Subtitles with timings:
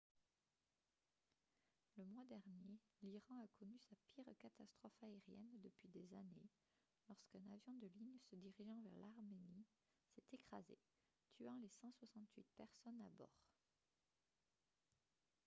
[1.95, 6.49] le mois dernier l'iran a connu sa pire catastrophe aérienne depuis des années
[7.07, 9.67] lorsqu'un avion de ligne se dirigeant vers l'arménie
[10.07, 10.79] s'est écrasé
[11.37, 13.45] tuant les 168 personnes à bord